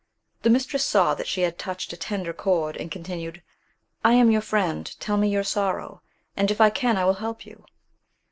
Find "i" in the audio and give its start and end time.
4.03-4.13, 6.59-6.71, 6.97-7.05